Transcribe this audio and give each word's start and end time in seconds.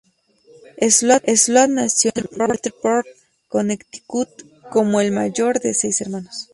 Sloat 0.79 1.27
nació 1.69 2.11
en 2.15 2.27
Westport, 2.41 3.05
Connecticut 3.47 4.29
como 4.71 4.99
el 4.99 5.11
mayor 5.11 5.59
de 5.59 5.75
seis 5.75 6.01
hermanos. 6.01 6.49